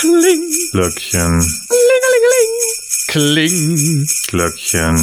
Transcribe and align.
Kling. 0.00 0.50
Glöckchen. 0.72 1.44
Kling. 3.08 4.06
Glöckchen. 4.28 4.96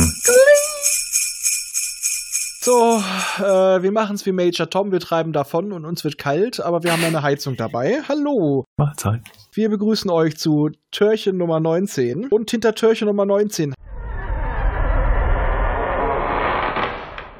So, 2.61 3.03
äh, 3.37 3.83
wir 3.83 3.91
machen's 3.91 4.25
wie 4.25 4.31
Major 4.31 4.67
Tom, 4.67 4.91
wir 4.91 4.99
treiben 4.99 5.33
davon 5.33 5.71
und 5.71 5.85
uns 5.85 6.03
wird 6.03 6.17
kalt, 6.17 6.59
aber 6.59 6.81
wir 6.83 6.91
haben 6.93 7.03
eine 7.03 7.21
Heizung 7.21 7.55
dabei. 7.55 8.02
Hallo, 8.09 8.65
Mahlzeit. 8.77 9.21
wir 9.54 9.70
begrüßen 9.70 10.10
euch 10.10 10.38
zu 10.38 10.70
Türchen 10.89 11.38
Nummer 11.38 11.59
19 11.59 12.29
und 12.32 12.50
hinter 12.50 12.73
Türchen 12.73 13.07
Nummer 13.07 13.27
19 13.27 13.75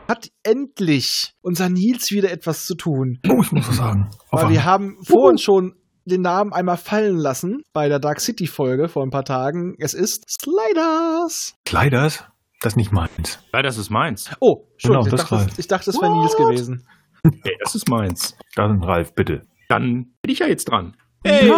hat 0.08 0.30
endlich 0.44 1.34
unser 1.42 1.70
Nils 1.70 2.12
wieder 2.12 2.32
etwas 2.32 2.66
zu 2.66 2.76
tun. 2.76 3.20
Oh, 3.28 3.42
ich 3.42 3.52
muss 3.52 3.68
was 3.68 3.78
sagen. 3.78 4.10
Weil 4.32 4.50
wir 4.50 4.64
haben 4.64 4.98
vorhin 5.04 5.38
schon 5.38 5.74
den 6.08 6.22
Namen 6.22 6.54
einmal 6.54 6.78
fallen 6.78 7.18
lassen 7.18 7.62
bei 7.74 7.90
der 7.90 8.00
Dark 8.00 8.20
City 8.20 8.48
Folge 8.48 8.90
vor 8.90 9.04
ein 9.04 9.10
paar 9.10 9.26
Tagen. 9.26 9.76
Es 9.80 9.94
ist 9.94 10.26
Sliders. 10.30 11.56
Kleiders? 11.66 12.24
Das 12.62 12.74
ist 12.74 12.78
nicht 12.78 12.92
meins. 12.92 13.40
Ja, 13.54 13.62
das 13.62 13.78
ist 13.78 13.90
meins. 13.90 14.32
Oh, 14.40 14.66
Genau, 14.82 15.00
Entschuldigung, 15.02 15.06
ich, 15.06 15.12
das 15.12 15.30
dachte, 15.30 15.46
das, 15.50 15.60
ich 15.60 15.68
dachte, 15.68 15.90
es 15.92 16.02
wäre 16.02 16.18
Nils 16.20 16.36
gewesen. 16.36 16.88
Hey, 17.44 17.58
das 17.62 17.76
ist 17.76 17.90
meins. 17.90 18.38
Dann 18.56 18.82
Ralf, 18.84 19.14
bitte. 19.14 19.42
Dann 19.68 20.14
bin 20.22 20.32
ich 20.32 20.40
ja 20.40 20.48
jetzt 20.48 20.66
dran. 20.66 20.96
Hey. 21.24 21.52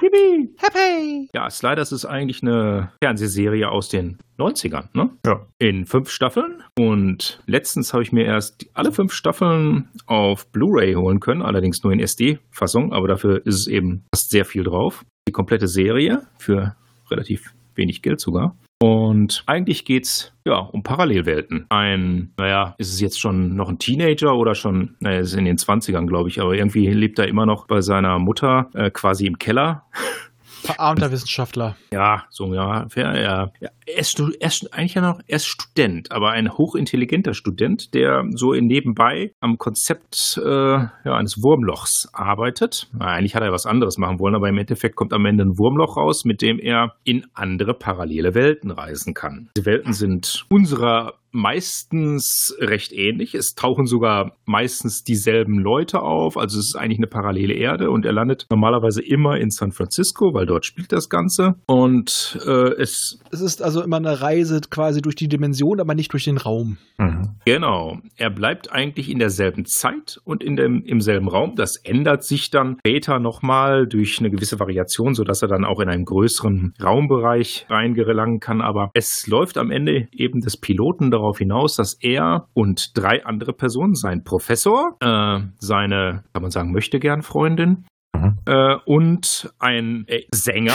Yippie. 0.00 0.54
Happy. 0.58 1.28
Ja, 1.34 1.50
Sliders 1.50 1.92
ist 1.92 2.04
eigentlich 2.04 2.42
eine 2.42 2.92
Fernsehserie 3.02 3.68
aus 3.70 3.88
den 3.88 4.18
90ern, 4.38 4.88
ne? 4.92 5.10
Ja. 5.26 5.46
In 5.58 5.86
fünf 5.86 6.10
Staffeln. 6.10 6.62
Und 6.78 7.40
letztens 7.46 7.92
habe 7.92 8.02
ich 8.02 8.12
mir 8.12 8.24
erst 8.24 8.66
alle 8.74 8.92
fünf 8.92 9.12
Staffeln 9.12 9.88
auf 10.06 10.46
Blu-ray 10.52 10.94
holen 10.94 11.20
können, 11.20 11.42
allerdings 11.42 11.82
nur 11.82 11.92
in 11.92 12.00
SD-Fassung, 12.00 12.92
aber 12.92 13.08
dafür 13.08 13.44
ist 13.46 13.56
es 13.56 13.66
eben 13.66 14.04
fast 14.14 14.30
sehr 14.30 14.44
viel 14.44 14.64
drauf. 14.64 15.04
Die 15.28 15.32
komplette 15.32 15.68
Serie 15.68 16.22
für 16.38 16.76
relativ 17.10 17.52
wenig 17.74 18.02
Geld 18.02 18.20
sogar. 18.20 18.56
Und 18.80 19.42
eigentlich 19.46 19.84
geht's 19.84 20.32
ja 20.44 20.58
um 20.58 20.84
Parallelwelten. 20.84 21.66
Ein, 21.68 22.32
naja, 22.36 22.76
ist 22.78 22.92
es 22.92 23.00
jetzt 23.00 23.18
schon 23.18 23.56
noch 23.56 23.68
ein 23.68 23.80
Teenager 23.80 24.36
oder 24.36 24.54
schon, 24.54 24.96
naja, 25.00 25.18
ist 25.18 25.34
in 25.34 25.46
den 25.46 25.56
20ern, 25.56 26.06
glaube 26.06 26.28
ich, 26.28 26.40
aber 26.40 26.54
irgendwie 26.54 26.86
lebt 26.86 27.18
er 27.18 27.26
immer 27.26 27.44
noch 27.44 27.66
bei 27.66 27.80
seiner 27.80 28.20
Mutter 28.20 28.70
äh, 28.74 28.90
quasi 28.90 29.26
im 29.26 29.38
Keller 29.38 29.84
Verarmter 30.74 31.10
Wissenschaftler. 31.10 31.76
ja, 31.92 32.24
so 32.30 32.52
ja, 32.52 32.86
ja, 32.94 33.14
ja. 33.14 33.50
Er, 33.60 33.98
ist, 33.98 34.20
er 34.20 34.46
ist 34.46 34.72
eigentlich 34.72 34.94
ja 34.94 35.02
noch, 35.02 35.20
er 35.26 35.36
ist 35.36 35.46
Student, 35.46 36.12
aber 36.12 36.30
ein 36.30 36.56
hochintelligenter 36.56 37.32
Student, 37.32 37.94
der 37.94 38.24
so 38.34 38.52
nebenbei 38.52 39.32
am 39.40 39.56
Konzept 39.56 40.40
äh, 40.44 40.48
ja, 40.48 40.90
eines 41.04 41.42
Wurmlochs 41.42 42.08
arbeitet. 42.12 42.88
Na, 42.92 43.06
eigentlich 43.06 43.34
hat 43.34 43.42
er 43.42 43.52
was 43.52 43.66
anderes 43.66 43.96
machen 43.96 44.18
wollen, 44.18 44.34
aber 44.34 44.48
im 44.48 44.58
Endeffekt 44.58 44.96
kommt 44.96 45.12
am 45.12 45.24
Ende 45.24 45.44
ein 45.44 45.58
Wurmloch 45.58 45.96
raus, 45.96 46.24
mit 46.24 46.42
dem 46.42 46.58
er 46.58 46.94
in 47.04 47.26
andere 47.34 47.74
parallele 47.74 48.34
Welten 48.34 48.70
reisen 48.70 49.14
kann. 49.14 49.48
Die 49.56 49.64
Welten 49.64 49.92
sind 49.92 50.44
unserer 50.50 51.14
meistens 51.30 52.56
recht 52.58 52.92
ähnlich. 52.92 53.34
Es 53.34 53.54
tauchen 53.54 53.86
sogar 53.86 54.36
meistens 54.44 55.04
dieselben 55.04 55.58
Leute 55.58 56.02
auf. 56.02 56.36
Also 56.36 56.58
es 56.58 56.68
ist 56.68 56.76
eigentlich 56.76 56.98
eine 56.98 57.06
parallele 57.06 57.54
Erde 57.54 57.90
und 57.90 58.04
er 58.04 58.12
landet 58.12 58.46
normalerweise 58.50 59.02
immer 59.02 59.36
in 59.38 59.50
San 59.50 59.72
Francisco, 59.72 60.34
weil 60.34 60.46
dort 60.46 60.64
spielt 60.64 60.92
das 60.92 61.08
Ganze. 61.08 61.56
Und 61.66 62.38
äh, 62.46 62.72
es 62.80 63.20
Es 63.30 63.40
ist 63.40 63.62
also 63.62 63.82
immer 63.82 63.96
eine 63.96 64.20
Reise 64.20 64.60
quasi 64.70 65.02
durch 65.02 65.16
die 65.16 65.28
Dimension, 65.28 65.80
aber 65.80 65.94
nicht 65.94 66.12
durch 66.12 66.24
den 66.24 66.38
Raum. 66.38 66.78
Mhm. 66.98 67.36
Genau. 67.44 67.98
Er 68.16 68.30
bleibt 68.30 68.72
eigentlich 68.72 69.10
in 69.10 69.18
derselben 69.18 69.64
Zeit 69.64 70.20
und 70.24 70.42
in 70.42 70.56
dem, 70.56 70.82
im 70.84 71.00
selben 71.00 71.28
Raum. 71.28 71.54
Das 71.56 71.76
ändert 71.76 72.24
sich 72.24 72.50
dann 72.50 72.76
später 72.80 73.18
nochmal 73.18 73.86
durch 73.86 74.18
eine 74.18 74.30
gewisse 74.30 74.58
Variation, 74.58 75.14
sodass 75.14 75.42
er 75.42 75.48
dann 75.48 75.64
auch 75.64 75.80
in 75.80 75.88
einen 75.88 76.04
größeren 76.04 76.74
Raumbereich 76.82 77.66
reingelangen 77.68 78.40
kann. 78.40 78.60
Aber 78.60 78.90
es 78.94 79.26
läuft 79.26 79.58
am 79.58 79.70
Ende 79.70 80.08
eben 80.12 80.40
des 80.40 80.56
Piloten 80.56 81.10
darauf 81.18 81.38
hinaus, 81.38 81.76
dass 81.76 81.94
er 82.00 82.46
und 82.54 82.96
drei 82.96 83.24
andere 83.24 83.52
Personen, 83.52 83.94
sein 83.94 84.24
Professor, 84.24 84.96
äh, 85.00 85.40
seine, 85.58 86.24
kann 86.32 86.42
man 86.42 86.50
sagen, 86.50 86.72
möchte 86.72 86.98
gern 86.98 87.22
Freundin, 87.22 87.84
Mhm. 88.16 88.38
äh, 88.46 88.74
und 88.86 89.52
ein 89.58 90.04
äh, 90.08 90.22
Sänger, 90.34 90.72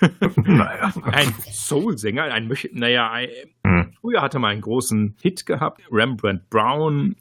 naja. 0.36 0.92
ein 1.12 1.32
Soul-Sänger, 1.52 2.24
ein, 2.24 2.48
möchte- 2.48 2.70
naja, 2.72 3.10
ein, 3.10 3.28
Mhm. 3.64 3.92
Früher 4.00 4.20
hatte 4.22 4.38
man 4.38 4.52
einen 4.52 4.60
großen 4.60 5.14
Hit 5.22 5.46
gehabt, 5.46 5.80
Rembrandt 5.90 6.48
Brown, 6.50 7.16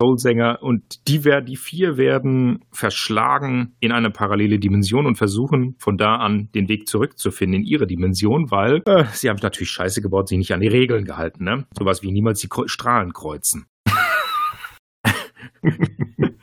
Soulsänger, 0.00 0.62
und 0.62 1.06
die, 1.08 1.24
wer- 1.24 1.42
die 1.42 1.56
vier 1.56 1.96
werden 1.98 2.64
verschlagen 2.72 3.74
in 3.80 3.92
eine 3.92 4.10
parallele 4.10 4.58
Dimension 4.58 5.06
und 5.06 5.16
versuchen 5.16 5.74
von 5.78 5.98
da 5.98 6.16
an 6.16 6.48
den 6.54 6.68
Weg 6.68 6.88
zurückzufinden 6.88 7.60
in 7.60 7.66
ihre 7.66 7.86
Dimension, 7.86 8.50
weil 8.50 8.80
äh, 8.86 9.04
sie 9.12 9.28
haben 9.28 9.38
natürlich 9.42 9.70
Scheiße 9.70 10.00
gebaut, 10.00 10.28
sich 10.28 10.38
nicht 10.38 10.54
an 10.54 10.60
die 10.60 10.68
Regeln 10.68 11.04
gehalten, 11.04 11.44
ne? 11.44 11.66
Sowas 11.78 12.02
wie 12.02 12.12
niemals 12.12 12.40
die 12.40 12.48
Strahlen 12.66 13.12
kreuzen. 13.12 13.66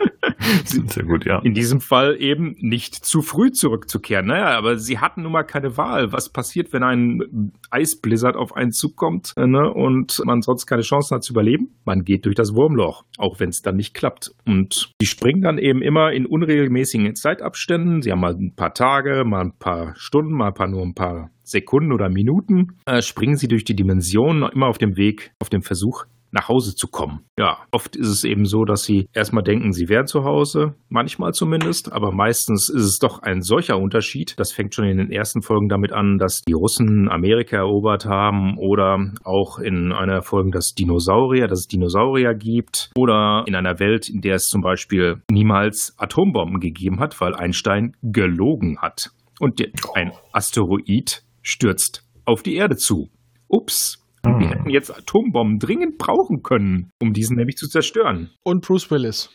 Sehr 0.65 1.03
gut, 1.03 1.25
ja. 1.25 1.39
In 1.39 1.53
diesem 1.53 1.81
Fall 1.81 2.17
eben 2.19 2.55
nicht 2.59 2.95
zu 2.95 3.21
früh 3.21 3.51
zurückzukehren. 3.51 4.27
Naja, 4.27 4.57
aber 4.57 4.77
sie 4.77 4.99
hatten 4.99 5.23
nun 5.23 5.31
mal 5.31 5.43
keine 5.43 5.77
Wahl. 5.77 6.11
Was 6.11 6.29
passiert, 6.29 6.73
wenn 6.73 6.83
ein 6.83 7.51
Eisblizzard 7.69 8.35
auf 8.35 8.55
einen 8.55 8.71
zukommt 8.71 9.33
äh, 9.37 9.47
ne, 9.47 9.71
und 9.71 10.21
man 10.25 10.41
sonst 10.41 10.65
keine 10.65 10.81
Chance 10.81 11.15
hat 11.15 11.23
zu 11.23 11.33
überleben? 11.33 11.75
Man 11.85 12.03
geht 12.03 12.25
durch 12.25 12.35
das 12.35 12.53
Wurmloch, 12.53 13.03
auch 13.17 13.39
wenn 13.39 13.49
es 13.49 13.61
dann 13.61 13.75
nicht 13.75 13.93
klappt. 13.93 14.31
Und 14.45 14.93
die 15.01 15.05
springen 15.05 15.41
dann 15.41 15.57
eben 15.57 15.81
immer 15.81 16.11
in 16.11 16.25
unregelmäßigen 16.25 17.15
Zeitabständen. 17.15 18.01
Sie 18.01 18.11
haben 18.11 18.21
mal 18.21 18.33
ein 18.33 18.53
paar 18.55 18.73
Tage, 18.73 19.23
mal 19.25 19.41
ein 19.41 19.57
paar 19.57 19.93
Stunden, 19.95 20.33
mal 20.33 20.47
ein 20.47 20.53
paar, 20.53 20.67
nur 20.67 20.83
ein 20.83 20.95
paar 20.95 21.29
Sekunden 21.43 21.93
oder 21.93 22.09
Minuten. 22.09 22.77
Äh, 22.85 23.01
springen 23.01 23.37
sie 23.37 23.47
durch 23.47 23.63
die 23.63 23.75
Dimensionen, 23.75 24.49
immer 24.51 24.67
auf 24.67 24.77
dem 24.77 24.97
Weg, 24.97 25.31
auf 25.39 25.49
dem 25.49 25.61
Versuch, 25.61 26.05
nach 26.31 26.49
Hause 26.49 26.75
zu 26.75 26.87
kommen. 26.87 27.21
Ja, 27.37 27.59
oft 27.71 27.95
ist 27.95 28.07
es 28.07 28.23
eben 28.23 28.45
so, 28.45 28.65
dass 28.65 28.83
sie 28.83 29.07
erstmal 29.13 29.43
denken, 29.43 29.71
sie 29.71 29.89
wären 29.89 30.07
zu 30.07 30.23
Hause, 30.23 30.75
manchmal 30.89 31.33
zumindest, 31.33 31.91
aber 31.91 32.11
meistens 32.11 32.69
ist 32.69 32.83
es 32.83 32.99
doch 32.99 33.21
ein 33.21 33.41
solcher 33.41 33.77
Unterschied. 33.77 34.33
Das 34.37 34.51
fängt 34.51 34.75
schon 34.75 34.85
in 34.85 34.97
den 34.97 35.11
ersten 35.11 35.41
Folgen 35.41 35.69
damit 35.69 35.93
an, 35.93 36.17
dass 36.17 36.41
die 36.41 36.53
Russen 36.53 37.09
Amerika 37.09 37.57
erobert 37.57 38.05
haben 38.05 38.57
oder 38.57 38.97
auch 39.23 39.59
in 39.59 39.91
einer 39.91 40.21
Folge, 40.21 40.51
dass 40.51 40.73
Dinosaurier, 40.73 41.47
dass 41.47 41.59
es 41.59 41.67
Dinosaurier 41.67 42.33
gibt 42.33 42.91
oder 42.95 43.43
in 43.47 43.55
einer 43.55 43.79
Welt, 43.79 44.09
in 44.09 44.21
der 44.21 44.35
es 44.35 44.47
zum 44.47 44.61
Beispiel 44.61 45.21
niemals 45.29 45.93
Atombomben 45.97 46.59
gegeben 46.59 46.99
hat, 46.99 47.19
weil 47.21 47.35
Einstein 47.35 47.95
gelogen 48.01 48.79
hat. 48.81 49.11
Und 49.39 49.61
ein 49.93 50.11
Asteroid 50.31 51.23
stürzt 51.41 52.03
auf 52.25 52.43
die 52.43 52.55
Erde 52.55 52.75
zu. 52.75 53.09
Ups. 53.47 54.03
Wir 54.39 54.49
hätten 54.49 54.69
jetzt 54.69 54.95
Atombomben 54.95 55.59
dringend 55.59 55.97
brauchen 55.97 56.41
können, 56.43 56.91
um 57.01 57.13
diesen 57.13 57.37
nämlich 57.37 57.55
zu 57.55 57.67
zerstören. 57.67 58.29
Und 58.43 58.65
Bruce 58.65 58.91
Willis. 58.91 59.33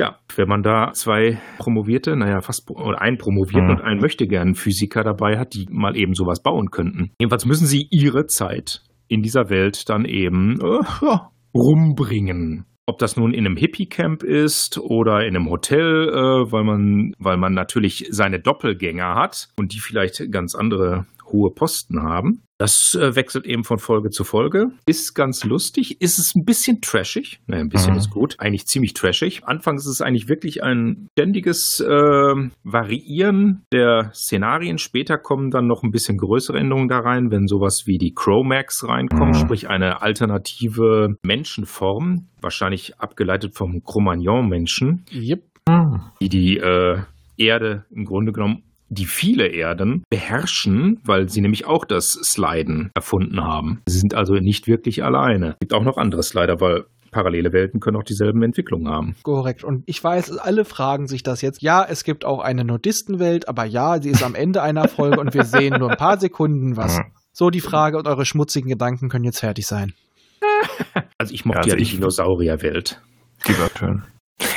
Ja, 0.00 0.18
wenn 0.34 0.48
man 0.48 0.62
da 0.62 0.90
zwei 0.92 1.38
promovierte, 1.58 2.16
naja, 2.16 2.40
fast, 2.40 2.68
oder 2.70 3.00
einen 3.00 3.16
promovierten 3.16 3.68
Mhm. 3.68 3.76
und 3.76 3.80
einen 3.82 4.00
möchte 4.00 4.26
gern 4.26 4.54
Physiker 4.54 5.04
dabei 5.04 5.38
hat, 5.38 5.54
die 5.54 5.66
mal 5.70 5.96
eben 5.96 6.14
sowas 6.14 6.42
bauen 6.42 6.70
könnten. 6.70 7.12
Jedenfalls 7.20 7.46
müssen 7.46 7.66
sie 7.66 7.86
ihre 7.90 8.26
Zeit 8.26 8.82
in 9.08 9.22
dieser 9.22 9.50
Welt 9.50 9.88
dann 9.88 10.04
eben 10.04 10.58
äh, 10.60 10.80
ja, 11.02 11.30
rumbringen. 11.54 12.64
Ob 12.86 12.98
das 12.98 13.16
nun 13.16 13.32
in 13.32 13.46
einem 13.46 13.56
Hippie-Camp 13.56 14.22
ist 14.22 14.78
oder 14.78 15.24
in 15.24 15.36
einem 15.36 15.48
Hotel, 15.48 16.08
äh, 16.08 16.52
weil 16.52 16.64
man, 16.64 17.12
weil 17.18 17.38
man 17.38 17.54
natürlich 17.54 18.06
seine 18.10 18.40
Doppelgänger 18.40 19.14
hat 19.14 19.48
und 19.56 19.72
die 19.72 19.80
vielleicht 19.80 20.30
ganz 20.30 20.54
andere 20.54 21.06
hohe 21.32 21.50
Posten 21.50 22.02
haben. 22.02 22.40
Das 22.56 22.94
äh, 22.94 23.16
wechselt 23.16 23.46
eben 23.46 23.64
von 23.64 23.78
Folge 23.78 24.10
zu 24.10 24.22
Folge. 24.22 24.68
Ist 24.86 25.14
ganz 25.14 25.42
lustig. 25.44 26.00
Ist 26.00 26.18
es 26.20 26.36
ein 26.36 26.44
bisschen 26.44 26.80
trashig? 26.80 27.40
Naja, 27.48 27.62
ein 27.62 27.68
bisschen 27.68 27.92
Mhm. 27.94 27.98
ist 27.98 28.10
gut. 28.10 28.36
Eigentlich 28.38 28.66
ziemlich 28.66 28.94
trashig. 28.94 29.42
Anfangs 29.44 29.84
ist 29.84 29.90
es 29.90 30.00
eigentlich 30.00 30.28
wirklich 30.28 30.62
ein 30.62 31.08
ständiges 31.18 31.80
äh, 31.80 32.34
Variieren 32.62 33.64
der 33.72 34.10
Szenarien. 34.14 34.78
Später 34.78 35.18
kommen 35.18 35.50
dann 35.50 35.66
noch 35.66 35.82
ein 35.82 35.90
bisschen 35.90 36.16
größere 36.16 36.58
Änderungen 36.58 36.88
da 36.88 37.00
rein, 37.00 37.32
wenn 37.32 37.48
sowas 37.48 37.84
wie 37.86 37.98
die 37.98 38.12
Chromax 38.14 38.86
reinkommen, 38.86 39.30
Mhm. 39.30 39.34
sprich 39.40 39.68
eine 39.68 40.00
alternative 40.02 41.16
Menschenform, 41.24 42.28
wahrscheinlich 42.40 42.98
abgeleitet 43.00 43.56
vom 43.56 43.82
Cro-Magnon-Menschen, 43.82 45.04
Yep. 45.12 45.42
Die 46.20 46.28
die 46.28 46.56
äh, 46.58 46.98
Erde 47.36 47.84
im 47.90 48.04
Grunde 48.04 48.32
genommen 48.32 48.62
die 48.94 49.06
viele 49.06 49.48
Erden 49.48 50.04
beherrschen, 50.10 51.00
weil 51.04 51.28
sie 51.28 51.40
nämlich 51.40 51.66
auch 51.66 51.84
das 51.84 52.12
Sliden 52.12 52.90
erfunden 52.94 53.42
haben. 53.42 53.82
Sie 53.86 53.98
sind 53.98 54.14
also 54.14 54.34
nicht 54.34 54.66
wirklich 54.66 55.04
alleine. 55.04 55.50
Es 55.50 55.58
gibt 55.60 55.74
auch 55.74 55.82
noch 55.82 55.96
andere 55.96 56.22
Slider, 56.22 56.60
weil 56.60 56.84
parallele 57.10 57.52
Welten 57.52 57.80
können 57.80 57.96
auch 57.96 58.02
dieselben 58.02 58.42
Entwicklungen 58.42 58.88
haben. 58.88 59.14
Korrekt. 59.22 59.62
Und 59.62 59.84
ich 59.86 60.02
weiß, 60.02 60.36
alle 60.38 60.64
fragen 60.64 61.06
sich 61.06 61.22
das 61.22 61.42
jetzt. 61.42 61.62
Ja, 61.62 61.86
es 61.88 62.02
gibt 62.02 62.24
auch 62.24 62.40
eine 62.40 62.64
Nudistenwelt, 62.64 63.48
aber 63.48 63.64
ja, 63.64 64.02
sie 64.02 64.10
ist 64.10 64.22
am 64.22 64.34
Ende 64.34 64.62
einer 64.62 64.88
Folge 64.88 65.20
und 65.20 65.32
wir 65.32 65.44
sehen 65.44 65.78
nur 65.78 65.90
ein 65.90 65.96
paar 65.96 66.18
Sekunden 66.18 66.76
was. 66.76 67.00
So 67.32 67.50
die 67.50 67.60
Frage 67.60 67.98
und 67.98 68.08
eure 68.08 68.26
schmutzigen 68.26 68.68
Gedanken 68.68 69.08
können 69.08 69.24
jetzt 69.24 69.40
fertig 69.40 69.66
sein. 69.66 69.94
Also 71.16 71.32
ich 71.32 71.44
mochte 71.44 71.68
Ja, 71.68 71.74
also 71.74 71.76
ja 71.76 71.84
die 71.84 71.96
Dinosaurierwelt. 71.96 73.00
Die 73.48 73.58
war 73.58 73.70
schön. 73.78 74.02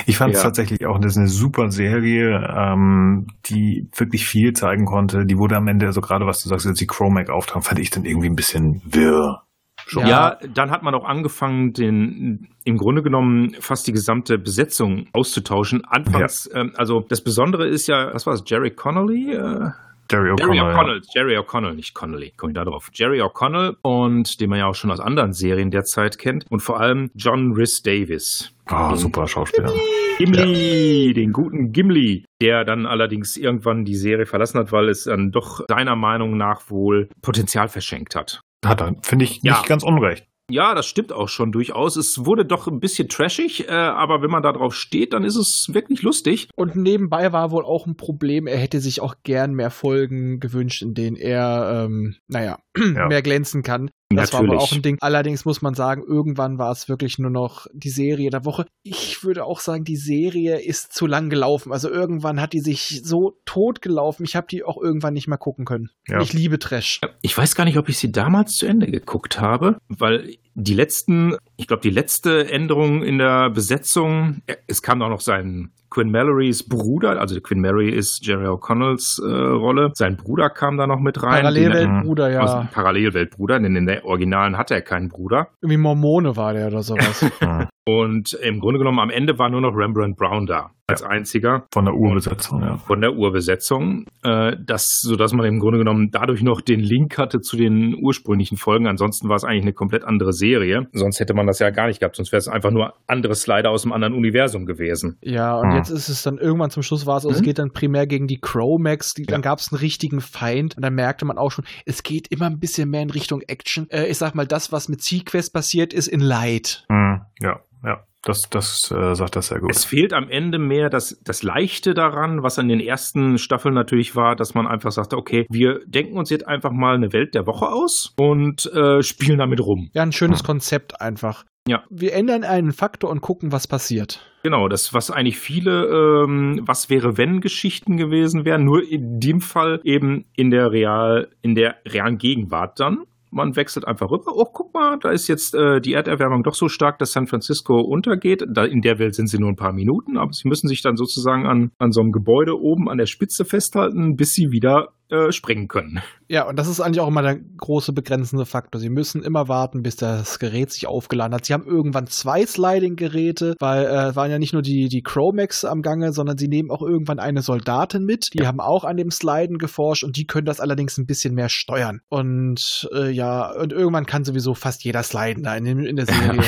Ich 0.07 0.17
fand 0.17 0.33
es 0.33 0.39
Ja. 0.39 0.45
tatsächlich 0.45 0.85
auch, 0.85 0.99
das 0.99 1.11
ist 1.13 1.17
eine 1.17 1.27
super 1.27 1.69
Serie, 1.69 2.39
ähm, 2.55 3.27
die 3.45 3.89
wirklich 3.95 4.25
viel 4.25 4.53
zeigen 4.53 4.85
konnte. 4.85 5.25
Die 5.25 5.37
wurde 5.37 5.57
am 5.57 5.67
Ende, 5.67 5.85
also 5.85 5.99
gerade 6.01 6.25
was 6.25 6.41
du 6.41 6.49
sagst, 6.49 6.65
als 6.65 6.79
die 6.79 6.87
Chromac 6.87 7.29
auftrat, 7.29 7.65
fand 7.65 7.79
ich 7.79 7.89
dann 7.89 8.05
irgendwie 8.05 8.29
ein 8.29 8.35
bisschen 8.35 8.81
wirr. 8.85 9.43
Schon. 9.85 10.05
Ja. 10.07 10.37
dann 10.53 10.71
hat 10.71 10.81
man 10.83 10.95
auch 10.95 11.05
angefangen, 11.05 11.71
den 11.71 12.47
im 12.65 12.77
Grunde 12.77 13.03
genommen 13.03 13.55
fast 13.59 13.87
die 13.87 13.93
gesamte 13.93 14.37
Besetzung 14.37 15.05
auszutauschen. 15.13 15.83
Anfangs, 15.85 16.49
ähm, 16.53 16.73
also 16.75 17.05
das 17.07 17.23
Besondere 17.23 17.67
ist 17.67 17.87
ja, 17.87 18.13
was 18.13 18.25
war 18.25 18.33
es, 18.33 18.43
Jerry 18.45 18.71
Connolly? 18.71 19.33
Äh, 19.33 19.69
Jerry 20.11 20.31
O'Connell. 20.31 21.01
Jerry 21.13 21.37
O'Connell, 21.37 21.73
nicht 21.75 21.93
Connolly, 21.93 22.31
komme 22.37 22.51
ich 22.51 22.55
da 22.55 22.65
drauf. 22.65 22.89
Jerry 22.93 23.21
O'Connell 23.21 23.75
und 23.81 24.39
den 24.39 24.49
man 24.49 24.59
ja 24.59 24.67
auch 24.67 24.75
schon 24.75 24.91
aus 24.91 24.99
anderen 24.99 25.33
Serien 25.33 25.71
derzeit 25.71 26.17
kennt 26.17 26.45
und 26.49 26.61
vor 26.61 26.79
allem 26.79 27.09
John 27.15 27.53
Rhys 27.53 27.81
Davis. 27.81 28.51
Ah, 28.65 28.95
super 28.95 29.27
Schauspieler. 29.27 29.71
Gimli, 30.17 31.13
den 31.13 31.31
guten 31.31 31.71
Gimli, 31.71 32.25
der 32.41 32.65
dann 32.65 32.85
allerdings 32.85 33.37
irgendwann 33.37 33.85
die 33.85 33.95
Serie 33.95 34.25
verlassen 34.25 34.59
hat, 34.59 34.71
weil 34.71 34.89
es 34.89 35.03
dann 35.05 35.31
doch 35.31 35.61
seiner 35.69 35.95
Meinung 35.95 36.37
nach 36.37 36.69
wohl 36.69 37.09
Potenzial 37.21 37.67
verschenkt 37.67 38.15
hat. 38.15 38.41
Hat 38.65 38.81
er, 38.81 38.95
finde 39.03 39.25
ich, 39.25 39.41
Ja. 39.43 39.53
nicht 39.53 39.67
ganz 39.67 39.83
unrecht. 39.83 40.25
Ja, 40.49 40.73
das 40.75 40.85
stimmt 40.85 41.11
auch 41.11 41.27
schon 41.27 41.51
durchaus. 41.51 41.97
Es 41.97 42.25
wurde 42.25 42.45
doch 42.45 42.67
ein 42.67 42.79
bisschen 42.79 43.09
trashig, 43.09 43.67
äh, 43.67 43.71
aber 43.73 44.21
wenn 44.21 44.29
man 44.29 44.43
da 44.43 44.53
drauf 44.53 44.73
steht, 44.73 45.11
dann 45.11 45.25
ist 45.25 45.35
es 45.35 45.67
wirklich 45.73 46.03
lustig. 46.03 46.47
Und 46.55 46.77
nebenbei 46.77 47.33
war 47.33 47.51
wohl 47.51 47.65
auch 47.65 47.85
ein 47.85 47.97
Problem, 47.97 48.47
er 48.47 48.57
hätte 48.57 48.79
sich 48.79 49.01
auch 49.01 49.15
gern 49.23 49.53
mehr 49.53 49.71
Folgen 49.71 50.39
gewünscht, 50.39 50.81
in 50.81 50.93
denen 50.93 51.17
er, 51.17 51.85
ähm, 51.85 52.15
naja, 52.27 52.59
Ja. 52.77 53.07
mehr 53.07 53.21
glänzen 53.21 53.61
kann. 53.61 53.89
Das 54.09 54.31
war 54.31 54.39
wohl 54.39 54.47
Natürlich. 54.47 54.63
auch 54.63 54.75
ein 54.75 54.81
Ding. 54.81 54.97
Allerdings 55.01 55.43
muss 55.43 55.61
man 55.61 55.73
sagen, 55.73 56.01
irgendwann 56.07 56.57
war 56.57 56.71
es 56.71 56.87
wirklich 56.87 57.19
nur 57.19 57.29
noch 57.29 57.67
die 57.73 57.89
Serie 57.89 58.29
der 58.29 58.45
Woche. 58.45 58.65
Ich 58.83 59.23
würde 59.23 59.43
auch 59.43 59.59
sagen, 59.59 59.83
die 59.83 59.97
Serie 59.97 60.59
ist 60.59 60.93
zu 60.93 61.07
lang 61.07 61.29
gelaufen. 61.29 61.73
Also 61.73 61.89
irgendwann 61.89 62.39
hat 62.39 62.53
die 62.53 62.61
sich 62.61 63.01
so 63.03 63.37
tot 63.45 63.81
gelaufen. 63.81 64.23
Ich 64.23 64.35
habe 64.35 64.47
die 64.49 64.63
auch 64.63 64.81
irgendwann 64.81 65.13
nicht 65.13 65.27
mehr 65.27 65.37
gucken 65.37 65.65
können. 65.65 65.89
Ja. 66.07 66.21
Ich 66.21 66.31
liebe 66.31 66.57
Trash. 66.57 67.01
Ich 67.21 67.37
weiß 67.37 67.55
gar 67.55 67.65
nicht, 67.65 67.77
ob 67.77 67.89
ich 67.89 67.97
sie 67.97 68.11
damals 68.11 68.55
zu 68.55 68.65
Ende 68.65 68.87
geguckt 68.87 69.41
habe, 69.41 69.77
weil 69.89 70.37
die 70.59 70.73
letzten, 70.73 71.35
ich 71.55 71.67
glaube, 71.67 71.83
die 71.83 71.91
letzte 71.91 72.49
Änderung 72.49 73.03
in 73.03 73.19
der 73.19 73.51
Besetzung, 73.51 74.41
äh, 74.47 74.55
es 74.65 74.81
kam 74.81 75.01
auch 75.03 75.09
noch 75.09 75.21
sein 75.21 75.71
Quinn 75.91 76.09
Mallorys 76.09 76.67
Bruder, 76.67 77.19
also 77.21 77.39
Quinn 77.39 77.61
Mallory 77.61 77.89
ist 77.89 78.25
Jerry 78.25 78.47
O'Connells 78.47 79.21
äh, 79.23 79.31
Rolle, 79.31 79.91
sein 79.93 80.17
Bruder 80.17 80.49
kam 80.49 80.77
da 80.77 80.87
noch 80.87 80.99
mit 80.99 81.21
rein. 81.21 81.43
Parallelweltbruder, 81.43 82.31
ja. 82.31 82.67
Parallelweltbruder, 82.73 83.59
denn 83.59 83.75
in 83.75 83.85
der 83.85 84.03
Originalen 84.03 84.57
hat 84.57 84.71
er 84.71 84.81
keinen 84.81 85.09
Bruder. 85.09 85.49
Irgendwie 85.61 85.77
Mormone 85.77 86.35
war 86.35 86.53
der 86.53 86.67
oder 86.67 86.81
sowas. 86.81 87.23
Und 87.87 88.33
im 88.33 88.59
Grunde 88.59 88.79
genommen 88.79 88.99
am 88.99 89.11
Ende 89.11 89.37
war 89.37 89.49
nur 89.49 89.61
noch 89.61 89.75
Rembrandt 89.75 90.17
Brown 90.17 90.47
da 90.47 90.71
als 90.89 91.03
einziger. 91.03 91.67
Von 91.73 91.83
der 91.85 91.95
Urbesetzung, 91.95 92.61
ja. 92.61 92.77
von 92.77 93.01
der 93.01 93.13
Urbesetzung, 93.13 94.05
äh, 94.23 94.55
das, 94.65 95.01
sodass 95.01 95.33
man 95.33 95.45
im 95.45 95.59
Grunde 95.59 95.77
genommen 95.79 96.11
dadurch 96.11 96.41
noch 96.41 96.61
den 96.61 96.79
Link 96.79 97.17
hatte 97.17 97.41
zu 97.41 97.57
den 97.57 97.95
ursprünglichen 98.01 98.57
Folgen. 98.57 98.87
Ansonsten 98.87 99.27
war 99.27 99.35
es 99.35 99.43
eigentlich 99.43 99.63
eine 99.63 99.73
komplett 99.73 100.05
andere 100.05 100.31
Serie. 100.31 100.87
Sonst 100.93 101.19
hätte 101.19 101.33
man 101.33 101.45
das 101.45 101.59
ja 101.59 101.71
gar 101.71 101.87
nicht 101.87 101.99
gehabt, 101.99 102.15
sonst 102.15 102.31
wäre 102.31 102.39
es 102.39 102.47
einfach 102.47 102.71
nur 102.71 102.93
andere 103.05 103.35
Slider 103.35 103.69
aus 103.69 103.83
einem 103.83 103.91
anderen 103.91 104.13
Universum 104.13 104.65
gewesen. 104.65 105.17
Ja, 105.21 105.57
und 105.59 105.71
Hm. 105.71 105.75
jetzt 105.77 105.89
ist 105.89 106.07
es 106.07 106.23
dann 106.23 106.37
irgendwann 106.37 106.69
zum 106.69 106.83
Schluss 106.83 107.05
war 107.05 107.17
es, 107.17 107.25
also 107.25 107.35
es 107.35 107.41
Mhm. 107.41 107.45
geht 107.45 107.59
dann 107.59 107.71
primär 107.73 108.07
gegen 108.07 108.27
die 108.27 108.39
Chromax, 108.39 109.13
die, 109.13 109.23
dann 109.25 109.41
Ja. 109.41 109.49
gab 109.49 109.59
es 109.59 109.73
einen 109.73 109.79
richtigen 109.79 110.21
Feind 110.21 110.77
und 110.77 110.83
dann 110.83 110.93
merkte 110.95 111.25
man 111.25 111.37
auch 111.37 111.51
schon, 111.51 111.65
es 111.85 112.01
geht 112.01 112.29
immer 112.31 112.45
ein 112.45 112.59
bisschen 112.59 112.89
mehr 112.89 113.01
in 113.01 113.09
Richtung 113.09 113.41
Action. 113.41 113.89
Äh, 113.89 114.05
ich 114.07 114.17
sag 114.17 114.35
mal, 114.35 114.47
das, 114.47 114.71
was 114.71 114.87
mit 114.87 115.01
Sequest 115.03 115.53
passiert 115.53 115.93
ist, 115.93 116.07
in 116.07 116.21
Light. 116.21 116.85
Hm, 116.89 117.21
ja, 117.41 117.59
ja. 117.83 118.03
Das, 118.27 118.49
das 118.49 118.91
äh, 118.91 119.15
sagt 119.15 119.37
das 119.37 119.47
sehr 119.47 119.59
gut. 119.59 119.71
Es 119.71 119.85
fehlt 119.85 120.11
am 120.11 120.27
Ende 120.27 120.59
mehr 120.59 120.89
das, 120.89 121.17
das 121.23 121.43
Leichte 121.43 121.93
daran, 121.93 122.43
was 122.43 122.59
an 122.59 122.67
den 122.67 122.81
ersten 122.81 123.37
Staffeln 123.37 123.73
natürlich 123.73 124.17
war, 124.17 124.35
dass 124.35 124.53
man 124.53 124.67
einfach 124.67 124.91
sagte, 124.91 125.15
okay, 125.15 125.45
wir 125.49 125.79
denken 125.85 126.17
uns 126.17 126.29
jetzt 126.29 126.45
einfach 126.45 126.71
mal 126.71 126.95
eine 126.95 127.13
Welt 127.13 127.35
der 127.35 127.47
Woche 127.47 127.69
aus 127.69 128.13
und 128.17 128.65
äh, 128.73 129.01
spielen 129.01 129.37
damit 129.37 129.61
rum. 129.61 129.89
Ja, 129.93 130.03
ein 130.03 130.11
schönes 130.11 130.43
Konzept 130.43 130.99
einfach. 130.99 131.45
Ja. 131.69 131.83
Wir 131.89 132.13
ändern 132.13 132.43
einen 132.43 132.73
Faktor 132.73 133.09
und 133.09 133.21
gucken, 133.21 133.53
was 133.53 133.67
passiert. 133.67 134.25
Genau, 134.43 134.67
das, 134.67 134.93
was 134.93 135.11
eigentlich 135.11 135.37
viele 135.37 135.85
ähm, 135.85 136.61
Was 136.63 136.89
wäre 136.89 137.17
wenn 137.17 137.41
Geschichten 137.41 137.97
gewesen 137.97 138.45
wären, 138.45 138.63
nur 138.63 138.89
in 138.89 139.19
dem 139.19 139.41
Fall 139.41 139.79
eben 139.83 140.25
in 140.35 140.51
der 140.51 140.71
real, 140.71 141.29
in 141.41 141.55
der 141.55 141.77
realen 141.85 142.17
Gegenwart 142.17 142.79
dann. 142.79 143.03
Man 143.37 143.55
wechselt 143.55 143.87
einfach 143.87 144.09
rüber. 144.09 144.35
Oh, 144.35 144.45
guck 144.51 144.73
mal, 144.73 144.97
da 144.97 145.11
ist 145.11 145.27
jetzt 145.27 145.53
äh, 145.53 145.79
die 145.79 145.93
Erderwärmung 145.93 146.41
doch 146.41 146.55
so 146.55 146.69
stark, 146.69 146.97
dass 146.97 147.11
San 147.11 147.27
Francisco 147.27 147.79
untergeht. 147.79 148.43
Da, 148.49 148.65
in 148.65 148.81
der 148.81 148.97
Welt 148.97 149.13
sind 149.13 149.27
sie 149.27 149.37
nur 149.37 149.49
ein 149.49 149.55
paar 149.55 149.73
Minuten, 149.73 150.17
aber 150.17 150.33
sie 150.33 150.47
müssen 150.47 150.67
sich 150.67 150.81
dann 150.81 150.97
sozusagen 150.97 151.45
an, 151.45 151.69
an 151.77 151.91
so 151.91 152.01
einem 152.01 152.11
Gebäude 152.11 152.59
oben 152.59 152.89
an 152.89 152.97
der 152.97 153.05
Spitze 153.05 153.45
festhalten, 153.45 154.15
bis 154.15 154.33
sie 154.33 154.51
wieder 154.51 154.89
äh, 155.09 155.31
sprengen 155.31 155.67
können. 155.67 156.01
Ja, 156.27 156.47
und 156.47 156.57
das 156.57 156.67
ist 156.67 156.81
eigentlich 156.81 156.99
auch 156.99 157.07
immer 157.07 157.21
der 157.21 157.37
große 157.37 157.93
begrenzende 157.93 158.45
Faktor. 158.45 158.81
Sie 158.81 158.89
müssen 158.89 159.23
immer 159.23 159.47
warten, 159.47 159.81
bis 159.81 159.95
das 159.95 160.39
Gerät 160.39 160.71
sich 160.71 160.85
aufgeladen 160.87 161.33
hat. 161.33 161.45
Sie 161.45 161.53
haben 161.53 161.65
irgendwann 161.65 162.07
zwei 162.07 162.45
Sliding-Geräte, 162.45 163.55
weil 163.59 163.85
äh, 163.85 164.15
waren 164.15 164.31
ja 164.31 164.39
nicht 164.39 164.53
nur 164.53 164.61
die, 164.61 164.89
die 164.89 165.01
Chromax 165.01 165.63
am 165.65 165.81
Gange, 165.81 166.11
sondern 166.13 166.37
sie 166.37 166.47
nehmen 166.47 166.71
auch 166.71 166.81
irgendwann 166.81 167.19
eine 167.19 167.41
Soldatin 167.41 168.03
mit. 168.03 168.29
Die 168.33 168.39
Ja. 168.39 168.47
haben 168.47 168.59
auch 168.59 168.83
an 168.83 168.97
dem 168.97 169.11
Sliden 169.11 169.57
geforscht 169.57 170.03
und 170.03 170.17
die 170.17 170.25
können 170.27 170.45
das 170.45 170.59
allerdings 170.59 170.97
ein 170.97 171.05
bisschen 171.05 171.33
mehr 171.33 171.49
steuern. 171.49 172.01
Und 172.09 172.89
äh, 172.93 173.09
ja, 173.09 173.51
und 173.51 173.71
irgendwann 173.73 174.05
kann 174.05 174.23
sowieso 174.25 174.53
fast 174.53 174.83
jeder 174.83 175.03
sliden 175.03 175.43
da 175.43 175.55
in, 175.55 175.63
dem- 175.65 175.85
in 175.85 175.95
der 175.95 176.05
Serie. 176.07 176.43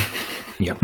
Ja. 0.60 0.76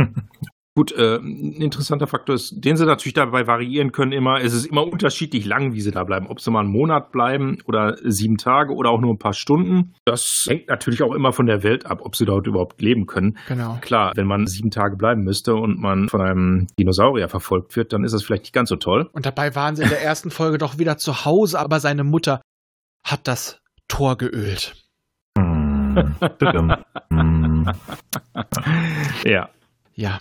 Gut, 0.78 0.92
äh, 0.92 1.16
ein 1.16 1.54
interessanter 1.54 2.06
Faktor 2.06 2.36
ist, 2.36 2.54
den 2.58 2.76
sie 2.76 2.86
natürlich 2.86 3.14
dabei 3.14 3.48
variieren 3.48 3.94
können 3.94 4.12
immer, 4.12 4.42
es 4.42 4.54
ist 4.54 4.66
immer 4.66 4.86
unterschiedlich 4.86 5.46
lang, 5.46 5.72
wie 5.72 5.80
sie 5.80 5.92
da 5.92 6.04
bleiben. 6.04 6.28
Ob 6.28 6.42
sie 6.42 6.52
mal 6.52 6.60
einen 6.60 6.70
Monat 6.70 7.14
bleiben 7.14 7.60
oder 7.66 7.96
sieben 8.04 8.36
Tage 8.36 8.74
oder 8.74 8.90
auch 8.90 9.00
nur 9.00 9.14
ein 9.14 9.18
paar 9.18 9.32
Stunden. 9.32 9.94
Das 10.04 10.46
hängt 10.50 10.68
natürlich 10.68 11.02
auch 11.02 11.14
immer 11.14 11.32
von 11.32 11.46
der 11.46 11.64
Welt 11.64 11.86
ab, 11.86 12.00
ob 12.02 12.18
sie 12.18 12.26
dort 12.26 12.46
überhaupt 12.46 12.82
leben 12.82 13.06
können. 13.06 13.38
genau. 13.48 13.78
Klar, 13.80 14.12
wenn 14.16 14.28
man 14.28 14.48
sieben 14.48 14.70
Tage 14.70 14.98
bleiben 14.98 15.24
müsste 15.24 15.56
und 15.56 15.80
man 15.80 16.10
von 16.10 16.20
einem 16.20 16.68
Dinosaurier 16.78 17.30
verfolgt 17.30 17.78
wird, 17.78 17.94
dann 17.94 18.04
ist 18.04 18.14
das 18.14 18.24
vielleicht 18.24 18.44
nicht 18.44 18.54
ganz 18.54 18.68
so 18.68 18.76
toll. 18.76 19.10
Und 19.14 19.26
dabei 19.26 19.56
waren 19.56 19.78
sie 19.78 19.84
in 19.84 19.90
der 19.90 20.02
ersten 20.02 20.30
Folge 20.30 20.58
doch 20.58 20.78
wieder 20.78 20.98
zu 20.98 21.24
Hause, 21.24 21.58
aber 21.58 21.80
seine 21.80 22.04
Mutter 22.04 22.42
hat 23.02 23.30
das 23.30 23.62
Tor 23.88 24.18
geölt. 24.18 24.76
Hm. 25.38 26.16
Hm. 27.10 27.66
Ja. 29.26 29.50
Ja, 29.96 30.20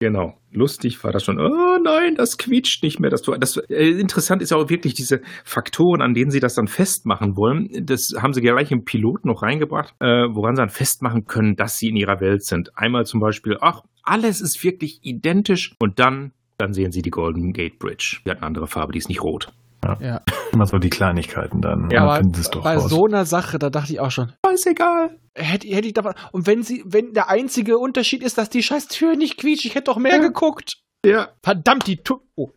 Genau. 0.00 0.38
Lustig 0.50 1.04
war 1.04 1.12
das 1.12 1.24
schon. 1.24 1.38
Oh 1.38 1.78
nein, 1.82 2.14
das 2.16 2.38
quietscht 2.38 2.82
nicht 2.82 3.00
mehr. 3.00 3.10
Das, 3.10 3.20
das 3.22 3.58
äh, 3.68 3.90
interessant 3.90 4.40
ist 4.40 4.50
auch 4.50 4.70
wirklich 4.70 4.94
diese 4.94 5.20
Faktoren, 5.44 6.00
an 6.00 6.14
denen 6.14 6.30
sie 6.30 6.40
das 6.40 6.54
dann 6.54 6.68
festmachen 6.68 7.36
wollen. 7.36 7.68
Das 7.84 8.14
haben 8.18 8.32
sie 8.32 8.40
gleich 8.40 8.72
im 8.72 8.86
Pilot 8.86 9.26
noch 9.26 9.42
reingebracht, 9.42 9.94
äh, 10.00 10.26
woran 10.30 10.56
sie 10.56 10.62
dann 10.62 10.70
festmachen 10.70 11.26
können, 11.26 11.54
dass 11.54 11.76
sie 11.76 11.88
in 11.88 11.96
ihrer 11.96 12.20
Welt 12.20 12.42
sind. 12.44 12.76
Einmal 12.78 13.04
zum 13.04 13.20
Beispiel, 13.20 13.58
ach, 13.60 13.82
alles 14.02 14.40
ist 14.40 14.64
wirklich 14.64 15.00
identisch 15.02 15.74
und 15.78 15.98
dann, 15.98 16.32
dann 16.56 16.72
sehen 16.72 16.92
sie 16.92 17.02
die 17.02 17.10
Golden 17.10 17.52
Gate 17.52 17.78
Bridge. 17.78 18.20
Die 18.24 18.30
hat 18.30 18.38
eine 18.38 18.46
andere 18.46 18.68
Farbe, 18.68 18.92
die 18.92 18.98
ist 18.98 19.10
nicht 19.10 19.22
rot. 19.22 19.52
Ja. 20.00 20.20
Immer 20.52 20.66
so 20.66 20.78
die 20.78 20.90
Kleinigkeiten 20.90 21.60
dann. 21.60 21.88
Ja, 21.90 22.02
aber 22.02 22.22
bei 22.62 22.74
raus. 22.76 22.90
so 22.90 23.04
einer 23.06 23.24
Sache, 23.24 23.58
da 23.58 23.70
dachte 23.70 23.92
ich 23.92 24.00
auch 24.00 24.10
schon, 24.10 24.32
Ist 24.52 24.66
egal. 24.66 25.16
hätte, 25.34 25.68
hätte 25.68 25.88
ich 25.88 25.94
davon. 25.94 26.14
Und 26.32 26.46
wenn 26.46 26.62
sie, 26.62 26.82
wenn 26.86 27.12
der 27.12 27.28
einzige 27.30 27.78
Unterschied 27.78 28.22
ist, 28.22 28.38
dass 28.38 28.50
die 28.50 28.62
scheiß 28.62 28.88
Tür 28.88 29.16
nicht 29.16 29.38
quietscht, 29.38 29.64
ich 29.64 29.74
hätte 29.74 29.84
doch 29.92 29.96
mehr 29.98 30.16
Ja. 30.16 30.18
geguckt. 30.18 30.78
Ja. 31.04 31.28
Verdammt, 31.42 31.86
die 31.86 31.96
Tür. 31.96 32.18
Oh. 32.36 32.50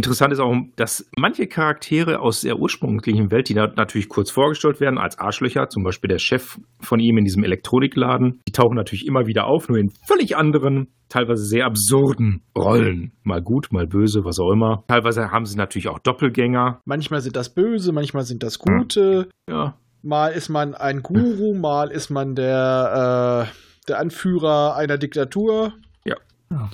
Interessant 0.00 0.32
ist 0.32 0.40
auch, 0.40 0.56
dass 0.76 1.10
manche 1.18 1.46
Charaktere 1.46 2.20
aus 2.20 2.40
der 2.40 2.58
ursprünglichen 2.58 3.30
Welt, 3.30 3.50
die 3.50 3.54
da 3.54 3.66
natürlich 3.66 4.08
kurz 4.08 4.30
vorgestellt 4.30 4.80
werden 4.80 4.98
als 4.98 5.18
Arschlöcher, 5.18 5.68
zum 5.68 5.82
Beispiel 5.82 6.08
der 6.08 6.18
Chef 6.18 6.58
von 6.80 7.00
ihm 7.00 7.18
in 7.18 7.26
diesem 7.26 7.44
Elektronikladen, 7.44 8.40
die 8.48 8.52
tauchen 8.52 8.76
natürlich 8.76 9.06
immer 9.06 9.26
wieder 9.26 9.44
auf, 9.44 9.68
nur 9.68 9.76
in 9.76 9.90
völlig 10.08 10.38
anderen, 10.38 10.88
teilweise 11.10 11.44
sehr 11.44 11.66
absurden 11.66 12.40
Rollen. 12.56 13.12
Mal 13.24 13.42
gut, 13.42 13.72
mal 13.72 13.86
böse, 13.86 14.24
was 14.24 14.38
auch 14.38 14.50
immer. 14.52 14.84
Teilweise 14.88 15.32
haben 15.32 15.44
sie 15.44 15.58
natürlich 15.58 15.88
auch 15.88 15.98
Doppelgänger. 15.98 16.80
Manchmal 16.86 17.20
sind 17.20 17.36
das 17.36 17.52
Böse, 17.52 17.92
manchmal 17.92 18.24
sind 18.24 18.42
das 18.42 18.58
Gute. 18.58 19.28
Ja, 19.50 19.74
Mal 20.02 20.28
ist 20.28 20.48
man 20.48 20.74
ein 20.74 21.02
Guru, 21.02 21.52
mal 21.52 21.90
ist 21.90 22.08
man 22.08 22.34
der, 22.34 23.50
äh, 23.50 23.84
der 23.86 23.98
Anführer 23.98 24.74
einer 24.76 24.96
Diktatur. 24.96 25.74
Ja, 26.06 26.16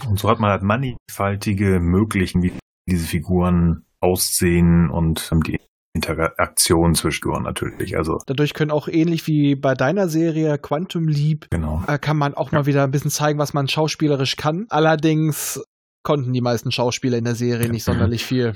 Und 0.09 0.19
so 0.19 0.31
hat 0.31 0.39
man 0.39 0.51
halt 0.51 0.63
mannigfaltige 0.63 1.81
Möglichen, 1.81 2.43
wie 2.43 2.53
diese 2.87 3.07
Figuren 3.07 3.85
aussehen 4.01 4.91
und 4.91 5.31
die 5.47 5.61
Interaktion 5.95 6.95
zwischen 6.95 7.23
Figuren 7.23 7.43
natürlich. 7.43 7.97
Also, 7.97 8.19
Dadurch 8.27 8.55
können 8.55 8.71
auch 8.71 8.87
ähnlich 8.87 9.27
wie 9.27 9.57
bei 9.57 9.75
deiner 9.75 10.09
Serie 10.09 10.59
Quantum 10.59 11.09
Leap, 11.09 11.49
genau. 11.51 11.83
äh, 11.89 11.99
kann 11.99 12.17
man 12.17 12.35
auch 12.35 12.53
mal 12.53 12.67
wieder 12.67 12.85
ein 12.85 12.91
bisschen 12.91 13.11
zeigen, 13.11 13.39
was 13.39 13.55
man 13.55 13.67
schauspielerisch 13.67 14.37
kann. 14.37 14.67
Allerdings 14.69 15.63
konnten 16.03 16.33
die 16.33 16.41
meisten 16.41 16.71
Schauspieler 16.71 17.19
in 17.19 17.25
der 17.25 17.35
Serie 17.35 17.69
nicht 17.69 17.85
sonderlich 17.85 18.25
viel. 18.25 18.55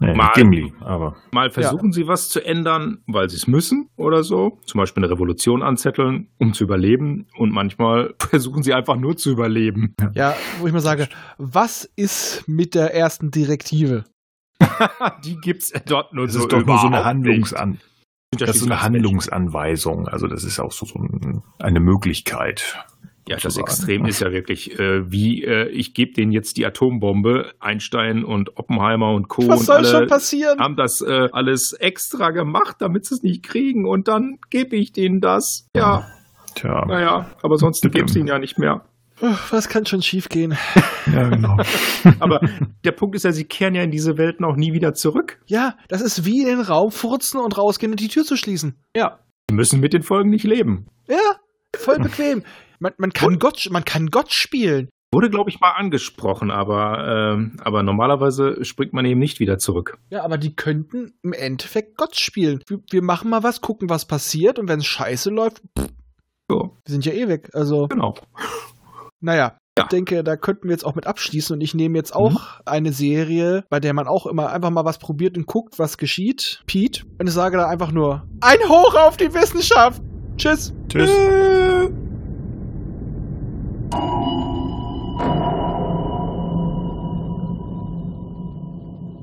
Nee, 0.00 0.14
Mal- 0.14 0.32
Gimli, 0.34 0.72
aber 0.80 1.16
Mal 1.30 1.50
versuchen 1.50 1.92
sie 1.92 2.08
was 2.08 2.28
zu 2.28 2.44
ändern, 2.44 3.02
weil 3.06 3.30
sie 3.30 3.36
es 3.36 3.46
müssen 3.46 3.88
oder 3.96 4.24
so. 4.24 4.58
Zum 4.66 4.78
Beispiel 4.78 5.04
eine 5.04 5.12
Revolution 5.12 5.62
anzetteln, 5.62 6.28
um 6.38 6.54
zu 6.54 6.64
überleben. 6.64 7.26
Und 7.36 7.52
manchmal 7.52 8.14
versuchen 8.18 8.62
sie 8.62 8.74
einfach 8.74 8.96
nur 8.96 9.16
zu 9.16 9.30
überleben. 9.30 9.94
Ja, 10.14 10.34
wo 10.60 10.66
ich 10.66 10.72
mal 10.72 10.80
sage, 10.80 11.08
was 11.38 11.84
ist 11.96 12.44
mit 12.48 12.74
der 12.74 12.94
ersten 12.94 13.30
Direktive? 13.30 14.04
Die 15.24 15.36
gibt's 15.36 15.72
dort 15.86 16.12
nur 16.12 16.26
das 16.26 16.34
so 16.34 16.40
ist 16.40 16.52
doch 16.52 16.64
nur 16.64 16.78
so 16.78 16.86
eine 16.86 17.04
Handlungsan 17.04 17.78
das 18.38 18.50
ist 18.50 18.60
so 18.60 18.66
eine 18.66 18.82
Handlungsanweisung. 18.82 20.08
Also 20.08 20.26
das 20.26 20.44
ist 20.44 20.58
auch 20.58 20.72
so, 20.72 20.86
so 20.86 20.98
ein, 20.98 21.42
eine 21.58 21.80
Möglichkeit. 21.80 22.84
Ja, 23.28 23.36
das. 23.36 23.56
Extrem 23.56 24.04
ist 24.06 24.20
ja 24.20 24.32
wirklich, 24.32 24.78
äh, 24.78 25.10
wie 25.10 25.44
äh, 25.44 25.68
ich 25.68 25.94
gebe 25.94 26.12
denen 26.12 26.32
jetzt 26.32 26.56
die 26.56 26.66
Atombombe. 26.66 27.52
Einstein 27.60 28.24
und 28.24 28.56
Oppenheimer 28.56 29.12
und 29.12 29.28
Co. 29.28 29.46
Was 29.48 29.60
und 29.60 29.66
soll 29.66 29.76
alle 29.76 29.88
schon 29.88 30.06
passieren? 30.08 30.58
haben 30.58 30.76
das 30.76 31.00
äh, 31.00 31.28
alles 31.32 31.72
extra 31.72 32.30
gemacht, 32.30 32.76
damit 32.80 33.06
sie 33.06 33.14
es 33.14 33.22
nicht 33.22 33.44
kriegen. 33.44 33.86
Und 33.86 34.08
dann 34.08 34.38
gebe 34.50 34.76
ich 34.76 34.92
denen 34.92 35.20
das. 35.20 35.68
Ja, 35.76 36.06
Tja, 36.54 36.84
naja, 36.86 37.30
aber 37.42 37.56
sonst 37.56 37.82
gäbe 37.82 38.04
es 38.04 38.16
ihnen 38.16 38.28
ja 38.28 38.38
nicht 38.38 38.58
mehr. 38.58 38.82
Was 39.50 39.68
kann 39.68 39.86
schon 39.86 40.02
schiefgehen? 40.02 40.58
ja, 41.06 41.28
genau. 41.28 41.56
Aber 42.18 42.40
der 42.84 42.90
Punkt 42.90 43.14
ist 43.14 43.24
ja, 43.24 43.30
sie 43.30 43.44
kehren 43.44 43.76
ja 43.76 43.82
in 43.82 43.92
diese 43.92 44.18
Welten 44.18 44.44
auch 44.44 44.56
nie 44.56 44.72
wieder 44.72 44.94
zurück. 44.94 45.40
Ja, 45.46 45.76
das 45.86 46.00
ist 46.00 46.24
wie 46.24 46.40
in 46.40 46.46
den 46.46 46.60
Raum 46.60 46.90
furzen 46.90 47.38
und 47.38 47.56
rausgehen 47.56 47.92
und 47.92 48.00
die 48.00 48.08
Tür 48.08 48.24
zu 48.24 48.36
schließen. 48.36 48.74
Ja. 48.96 49.20
Sie 49.48 49.54
müssen 49.54 49.78
mit 49.78 49.92
den 49.92 50.02
Folgen 50.02 50.30
nicht 50.30 50.44
leben. 50.44 50.86
Ja, 51.08 51.36
voll 51.76 52.00
bequem. 52.00 52.42
Man, 52.82 52.94
man, 52.98 53.12
kann, 53.12 53.38
Gott, 53.38 53.68
man 53.70 53.84
kann 53.84 54.08
Gott 54.08 54.32
spielen. 54.32 54.88
Wurde, 55.14 55.30
glaube 55.30 55.50
ich, 55.50 55.60
mal 55.60 55.70
angesprochen, 55.70 56.50
aber, 56.50 57.34
ähm, 57.36 57.56
aber 57.62 57.84
normalerweise 57.84 58.64
springt 58.64 58.92
man 58.92 59.04
eben 59.04 59.20
nicht 59.20 59.38
wieder 59.38 59.58
zurück. 59.58 59.98
Ja, 60.10 60.24
aber 60.24 60.36
die 60.36 60.56
könnten 60.56 61.12
im 61.22 61.32
Endeffekt 61.32 61.96
Gott 61.96 62.16
spielen. 62.16 62.60
Wir, 62.66 62.80
wir 62.90 63.02
machen 63.02 63.30
mal 63.30 63.44
was, 63.44 63.60
gucken, 63.60 63.88
was 63.88 64.06
passiert 64.06 64.58
und 64.58 64.68
wenn 64.68 64.80
es 64.80 64.86
scheiße 64.86 65.30
läuft, 65.30 65.62
pff, 65.78 65.90
So, 66.50 66.76
wir 66.84 66.92
sind 66.92 67.04
ja 67.04 67.12
eh 67.12 67.28
weg. 67.28 67.50
Also, 67.52 67.86
genau. 67.86 68.14
naja. 69.20 69.56
Ja. 69.78 69.84
Ich 69.84 69.88
denke, 69.88 70.24
da 70.24 70.36
könnten 70.36 70.64
wir 70.64 70.72
jetzt 70.72 70.84
auch 70.84 70.96
mit 70.96 71.06
abschließen 71.06 71.54
und 71.54 71.60
ich 71.60 71.74
nehme 71.74 71.96
jetzt 71.96 72.14
auch 72.14 72.60
eine 72.66 72.92
Serie, 72.92 73.64
bei 73.70 73.78
der 73.80 73.94
man 73.94 74.08
auch 74.08 74.26
immer 74.26 74.52
einfach 74.52 74.70
mal 74.70 74.84
was 74.84 74.98
probiert 74.98 75.38
und 75.38 75.46
guckt, 75.46 75.78
was 75.78 75.98
geschieht. 75.98 76.62
Pete, 76.66 77.04
und 77.18 77.26
ich 77.28 77.32
sage 77.32 77.56
da 77.56 77.68
einfach 77.68 77.92
nur, 77.92 78.26
ein 78.40 78.58
Hoch 78.68 78.96
auf 78.96 79.16
die 79.16 79.32
Wissenschaft! 79.32 80.02
Tschüss! 80.36 80.74
Tschüss. 80.88 81.08